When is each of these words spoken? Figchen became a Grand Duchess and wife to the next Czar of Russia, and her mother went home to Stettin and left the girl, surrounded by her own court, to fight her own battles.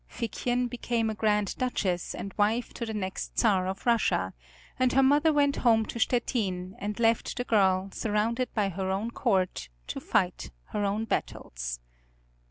Figchen 0.09 0.67
became 0.67 1.11
a 1.11 1.13
Grand 1.13 1.55
Duchess 1.59 2.15
and 2.15 2.33
wife 2.35 2.73
to 2.73 2.87
the 2.87 2.93
next 2.95 3.37
Czar 3.37 3.67
of 3.67 3.85
Russia, 3.85 4.33
and 4.79 4.93
her 4.93 5.03
mother 5.03 5.31
went 5.31 5.57
home 5.57 5.85
to 5.85 5.99
Stettin 5.99 6.75
and 6.79 6.99
left 6.99 7.37
the 7.37 7.43
girl, 7.43 7.91
surrounded 7.93 8.51
by 8.55 8.69
her 8.69 8.89
own 8.89 9.11
court, 9.11 9.69
to 9.85 9.99
fight 10.01 10.49
her 10.69 10.83
own 10.83 11.05
battles. 11.05 11.79